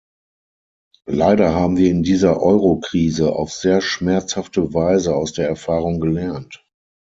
Leider 1.05 1.53
haben 1.53 1.77
wir 1.77 1.91
in 1.91 2.01
dieser 2.01 2.41
Euro-Krise 2.41 3.33
auf 3.35 3.53
sehr 3.53 3.81
schmerzhafte 3.81 4.73
Weise 4.73 5.15
aus 5.15 5.31
der 5.33 5.47
Erfahrung 5.47 5.99
gelernt. 5.99 6.65